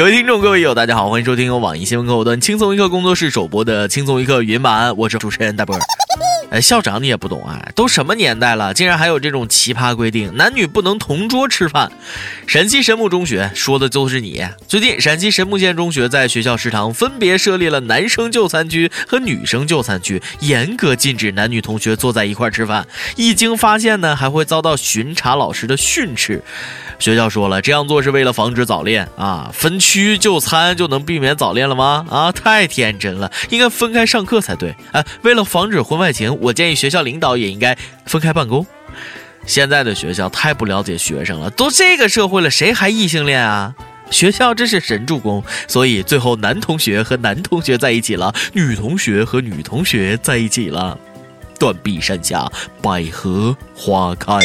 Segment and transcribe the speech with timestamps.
[0.00, 5.80] 各位听众，各位友，大家好，欢迎收听由网易新闻客户端轻松一刻工作室首播的轻松一刻云版，我是主持人大波儿。
[6.50, 11.92] 哎，校长你也不懂啊，都什么年代了，竟然还有这种奇葩规定，男女不能同桌吃饭。
[12.46, 14.42] 陕西神木中学说的就是你。
[14.66, 22.88] 最近，陕西神木县中学在学校食堂分别设立了男生就餐区和女生就餐区，严格禁止男女同学坐在一块吃饭。
[23.16, 26.42] 一经发现呢，还会遭到巡查老师的训斥。
[27.00, 32.06] 学校说了，这样做是为了防止早恋啊，分区就餐就能避免早恋了吗？
[32.08, 34.76] 啊，太天真了，应该分开上课才对。
[34.92, 36.38] 哎，为了防止婚外情。
[36.40, 38.64] 我建议学校领导也应该分开办公。
[39.46, 43.74] 现在的学校太不了解学生了，都这个社会了，谁还异性恋啊？
[44.10, 50.98] 学校这是神助攻，所以最后男同学和男同学在一起了，女同学和女同学在一起了。
[51.58, 52.50] 断壁山下，
[52.82, 54.38] 百合花开。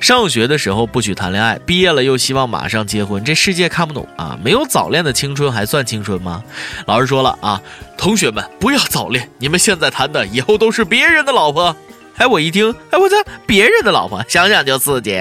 [0.00, 4.38] 上学的时候不许谈恋爱，毕业了又希望马上结婚，这世界看不懂啊！
[4.42, 6.42] 没有早恋的青春还算青春吗？
[6.86, 7.60] 老师说了啊，
[7.96, 11.74] 同学们不要早恋，你们现在谈的以后都是别人的老婆。
[12.16, 15.20] 哎，我一听，哎，我操，别人的老婆，想想就刺激。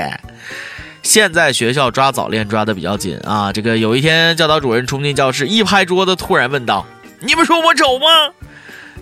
[1.04, 3.52] 现在学校抓早恋抓的比较紧啊！
[3.52, 6.86] 这个有一天，教导主任冲进教室，一拍桌子，突然问道
[7.20, 8.06] ：“你们说我丑吗？”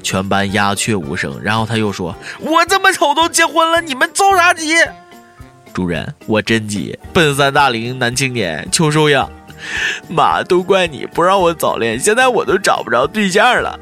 [0.03, 1.39] 全班鸦雀无声。
[1.41, 4.73] 然后他又说：“我这么丑都结婚了，你们着啥急？”
[5.75, 9.29] 主人，我真急，奔三大龄男青年求收养。
[10.07, 13.77] 妈，都怪你不让我早恋，现在我都找不着对象了。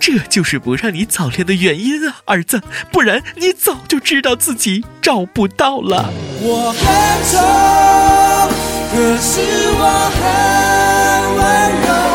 [0.00, 6.08] 这就是不让你早恋的原因啊，儿子，不然你早就知道自己找不到了。
[6.40, 6.86] 我很
[7.28, 7.36] 丑，
[8.90, 9.40] 可是
[9.74, 9.84] 我
[10.16, 11.42] 很温
[11.82, 12.07] 柔。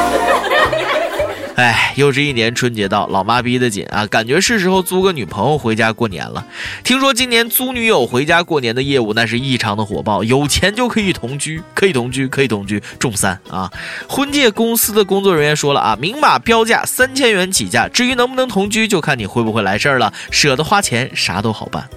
[1.55, 6.43] 哎，又是一年春节到，老妈逼得紧啊，感觉是时候租个女朋友回家过年了。
[6.83, 13.71] 听说今年租女友回家过年的业务那是异常的火爆，有钱就可以同居，可以同居，可以同居，中三啊！
[14.09, 20.11] 婚介公司的工作人员说了啊，明码标价三千元起价，至于能不能同居，就看你会不会来事儿了。
[20.31, 21.87] 舍得花钱，啥都好办。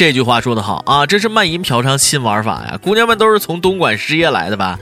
[0.00, 2.78] 这句话说得好啊，这是卖淫嫖娼新玩法呀！
[2.82, 4.78] 姑娘们都是从东莞失业来的吧？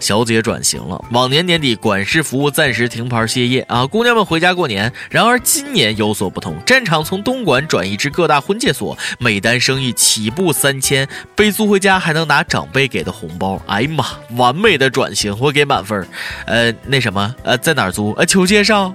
[0.00, 4.90] 小姐转型了，往年年底管事服务暂时停牌歇业啊，姑娘们回家过年。
[5.10, 13.60] 然而今年有所不同，战场从东莞转移至各大婚介所，每单生意起步三千，被租回家还能拿长辈给的红包。
[13.66, 14.06] 哎呀妈，
[14.38, 16.08] 完美的转型，我给满分。
[16.46, 18.12] 呃，那什么，呃，在哪儿租？
[18.12, 18.94] 呃，求介绍。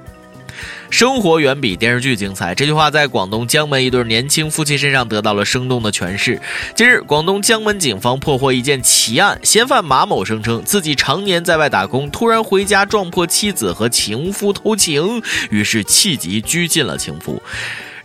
[0.89, 6.41] 生活远比电视剧精彩，这句话在广东江门一对年轻夫妻身上得到了生动的诠释。
[6.75, 17.41] 近日，广东江门警方破获一件奇案，嫌犯马某声称自己常年在外打工，突然回家撞破妻子和情夫偷情，于是气急拘禁了情夫。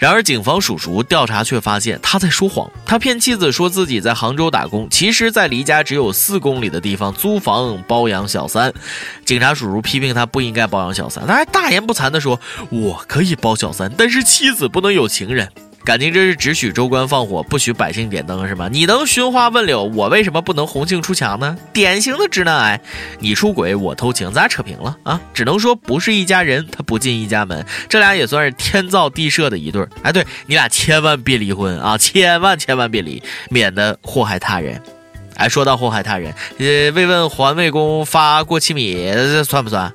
[0.04, 2.70] 然而，警方叔叔调查却发现他在说谎。
[2.84, 8.70] 他骗妻子说自己在杭州打工，其实在离家只有四公里的地方租房包养小三。
[9.24, 12.38] 警察叔叔批评他不应该包养小三，他还大言不惭地说
[12.68, 15.50] ：“我可以包小三，但是妻子不能有情人。”
[15.84, 18.70] 感情真是只许州官放火，不许百姓点灯，是吗？
[18.72, 21.58] 你能寻花问柳，我为什么不能红杏出墙呢？
[21.74, 22.80] 典型的直男癌，
[23.18, 25.20] 你出轨，我偷情，咱俩扯平了啊！
[25.34, 29.86] 只能说不是一家人，他不进一家门，这俩也算是天造地设的一对。
[30.02, 34.80] 哎，对你俩千万别离婚啊，千万千万别离，免得祸害他人。
[35.36, 39.92] 哎，说到祸害他人，呃，慰问环卫工发过期米，这算不算？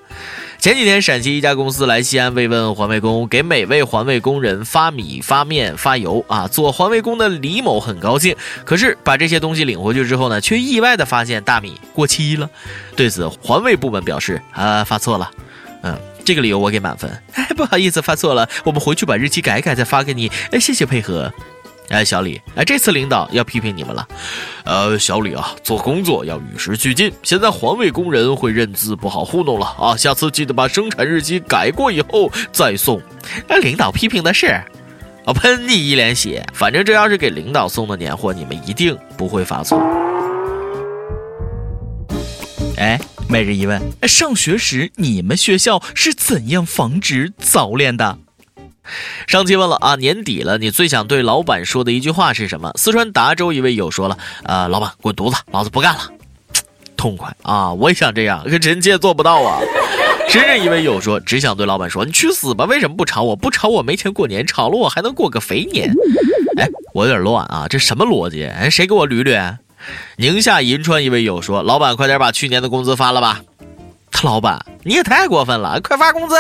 [0.60, 6.50] 前几天，陕西一家公司来西安慰问环卫工，给每位环卫工人发米、发面、发油啊。
[6.50, 8.36] 做环卫工的李某很高兴，
[8.66, 12.50] 可是把这些东西领回去之后呢，却意外的发现大米过期了。
[12.98, 15.32] 对此，环卫部门表示啊，发错了。
[15.82, 17.10] 嗯，这个理由我给满分。
[17.36, 20.30] 哎，不好意思，发错了，我们回去把日期改改再发给你。
[20.52, 21.32] 哎，谢谢配合。
[21.90, 24.08] 哎，小李，哎，这次领导要批评你们了。
[24.64, 27.12] 呃，小李啊，做工作要与时俱进。
[27.24, 29.98] 现在环卫工人会认字，不好糊弄了啊！
[29.98, 33.02] 下次记得把生产日期改过以后再送。
[33.48, 34.62] 那领导批评的是，
[35.26, 36.46] 我喷你一脸血。
[36.54, 39.82] 反正这要是给领导送的年货，你们一定不会发错。
[42.78, 48.20] 哎，每日一问：上学时你们学校是怎样防止早恋的？
[49.28, 52.72] 上期问了啊，年底了，你最想对老板说的一句话是什么？
[52.76, 56.02] 四川达州一位友说了，呃，老板滚犊子，老子不干了，
[56.98, 57.72] 痛快啊！
[57.74, 59.60] 我也想这样，可臣妾做不到啊。
[60.28, 62.66] 深圳一位友说，只想对老板说，你去死吧！
[62.66, 63.36] 为什么不炒我？
[63.36, 65.92] 不炒我没钱过年，炒了我还能过个肥年。
[66.58, 68.46] 哎，我有点乱啊，这什么逻辑？
[68.46, 69.58] 哎，谁给我捋捋？
[70.18, 73.42] 宁夏银川一位友说，老板快点把去年的工资发了吧。
[74.12, 76.36] 他老板，你也太过分了，快发工资！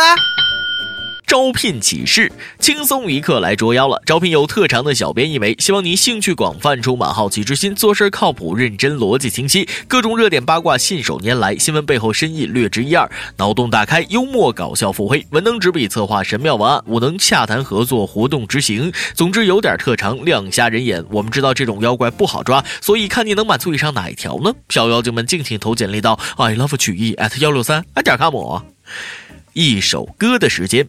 [1.29, 4.01] 招聘启事，轻松一刻来捉妖了。
[4.03, 18.91] 招聘有特长的小编一枚，希望你兴趣广泛，充满好奇之心，做事靠谱、认真、逻辑清晰，各种热点八卦信手拈来，新闻背后深意略知一二，脑洞大开，幽默搞笑腹黑，文能执笔策划神妙文案，武能洽谈合作活动执行。
[19.13, 21.05] 总之有点特长，亮瞎人眼。
[21.11, 24.51] 我们知道这种妖怪不好抓，所以看你能满足以上哪一条呢？
[24.69, 28.63] 小妖精们敬请投简历到 i love 曲艺 at 幺六三点 com。
[29.53, 30.87] 一首歌的时间，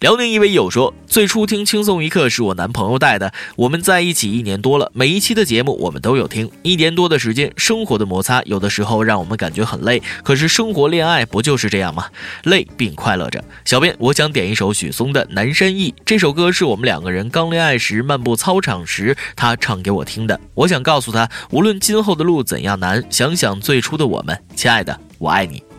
[0.00, 6.50] 辽宁一位友说，最初听轻松一刻是我男朋友带的，我们在一起一年多了，每一期的节目我们都有听。
[6.62, 12.06] 一年多的时间，生活的摩擦有的时候让我们感觉很累，可是生活恋爱不就是这样吗？
[12.44, 13.44] 累并快乐着。
[13.64, 20.40] 小编，我想点一首许嵩的《南山忆》，这首歌是我们两个人刚恋爱时漫步操场时他唱给我听的。
[20.54, 25.69] 我想告诉他，无论今后的路怎样难，想想最初的我们，亲爱的，我爱你。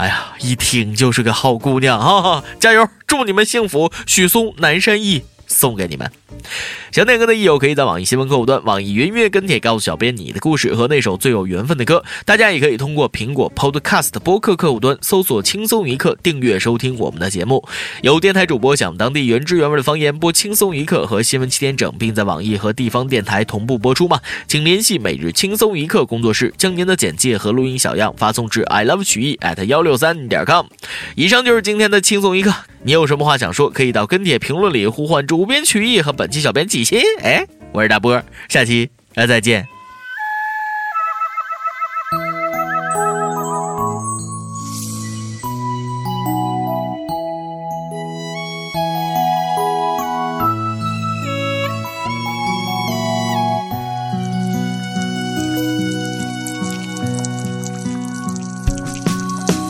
[0.00, 2.88] 哎呀，一听就是个好姑娘啊，加油！
[3.06, 3.92] 祝你们幸福。
[4.06, 6.10] 许嵩《南山忆》送给你们。
[6.90, 12.04] 想点歌的益友可以在网易新闻客户端、网易云音乐跟帖告诉小编你的故事和那首最有缘分的歌。
[12.24, 17.64] 大家也可以通过苹果 Podcast 播客客户端搜索“轻松一刻”订阅收听我们的节目。
[18.02, 24.20] 有电台主播想当地原汁原味的方言播“轻松一刻”和新闻七点整，并在网易和地方电台同步播出吗？
[24.46, 30.66] 请联系每日轻松一刻工作室，将您的简介和录音小样发送至 i love 曲艺 at 幺六三点 com。
[31.14, 32.52] 以上就是今天的轻松一刻，
[32.82, 37.00] 你有什么话想说，可以到跟帖评论里呼唤主编曲艺和本期小编几千。
[37.22, 38.90] 哎，我是大波，下期
[39.26, 39.66] 再见。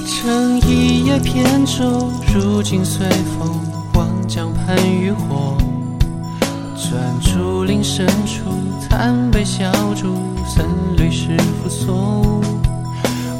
[0.04, 3.08] 乘一叶扁舟，如今随
[3.38, 3.56] 风，
[3.94, 5.56] 望江畔渔火。
[6.90, 8.50] 钻竹林深处，
[8.88, 10.66] 贪杯小筑，僧
[10.96, 12.42] 侣是扶松。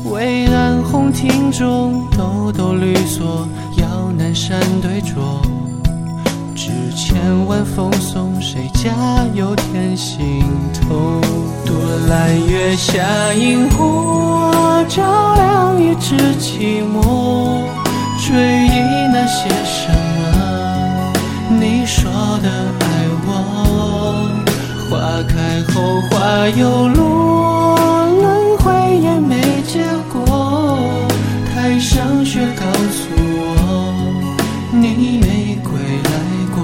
[0.05, 3.49] 巍然红亭中，兜兜绿锁，
[3.79, 5.43] 遥南山对酌。
[6.55, 8.93] 只千晚风送，谁家
[9.35, 10.45] 有天心
[10.83, 11.21] 头？
[11.67, 11.75] 独
[12.09, 17.65] 揽月下萤火，照亮一纸寂寞。
[18.17, 18.37] 追
[18.69, 18.79] 忆
[19.13, 19.91] 那些什
[20.39, 21.13] 么？
[21.59, 22.09] 你说
[22.45, 22.49] 的
[22.79, 22.90] 爱。
[25.69, 27.77] 后花又落，
[28.07, 30.79] 轮回也没结果。
[31.53, 34.03] 台上雪告诉我，
[34.73, 35.71] 你没归
[36.05, 36.11] 来
[36.55, 36.59] 过。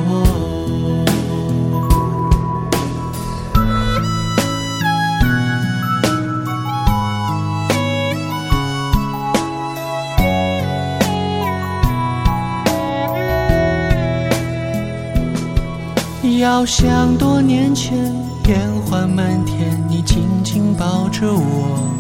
[16.38, 18.35] 要想多年前。
[18.48, 21.90] 烟花满天，你紧紧抱着我，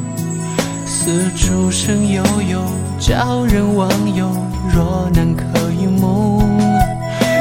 [0.86, 2.62] 丝竹声悠悠，
[3.00, 4.30] 叫人忘忧。
[4.72, 6.40] 若难可一梦，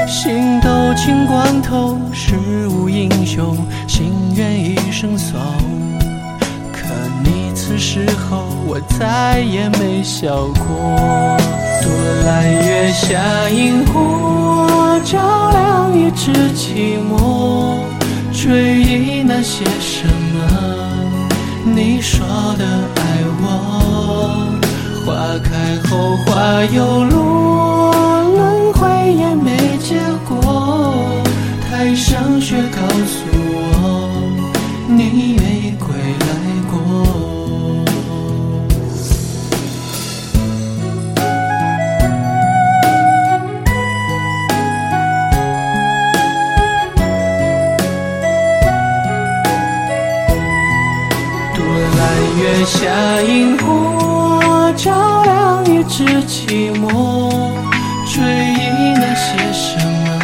[0.08, 2.36] 心斗清光透，世
[2.68, 3.56] 无英雄，
[3.88, 5.40] 心愿一生送。
[6.74, 6.88] 可
[7.24, 11.38] 你此时候，我再也没笑过。
[11.84, 11.92] 多
[12.26, 17.95] 揽月下萤火，照亮一纸寂寞。
[18.46, 20.38] 追忆那些什么？
[21.66, 22.24] 你说
[22.60, 22.64] 的
[22.96, 23.02] 爱
[23.42, 23.44] 我，
[25.04, 25.10] 花
[25.44, 25.50] 开
[25.90, 27.35] 后花又落，
[56.28, 57.42] 寂寞。
[58.08, 59.78] 追忆那些什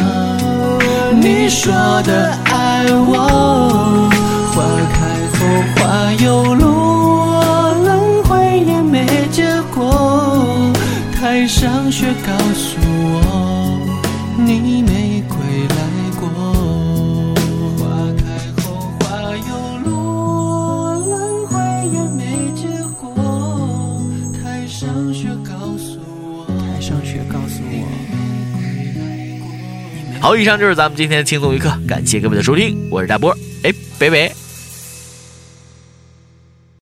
[1.20, 4.10] 你说的爱我。
[4.54, 4.96] 花开
[5.36, 5.38] 后
[5.76, 5.80] 花
[6.24, 9.44] 又落，轮回也没结
[9.74, 10.72] 果。
[11.18, 13.80] 台上雪告诉我，
[14.36, 14.82] 你
[30.22, 34.32] 好，以上就是咱们今天的轻松一刻，感谢各位的收听，我是大波，哎，北北。